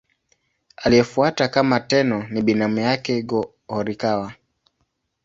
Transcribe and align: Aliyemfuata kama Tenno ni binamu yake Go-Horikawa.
Aliyemfuata 0.77 1.47
kama 1.47 1.79
Tenno 1.79 2.27
ni 2.29 2.41
binamu 2.41 2.79
yake 2.79 3.21
Go-Horikawa. 3.21 4.33